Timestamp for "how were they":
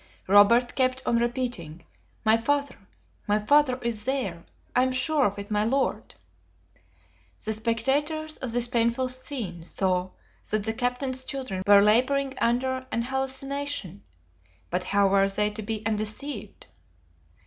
14.85-15.51